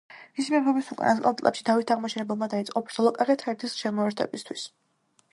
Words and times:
მისი 0.37 0.51
მეფობის 0.53 0.87
უკანასკნელ 0.93 1.35
წლებში 1.41 1.65
დავით 1.67 1.93
აღმაშენებელმა 1.95 2.47
დაიწყო 2.53 2.81
ბრძოლა 2.87 3.11
კახეთ-ჰერეთის 3.19 3.75
შემოერთებისათვის. 3.83 4.65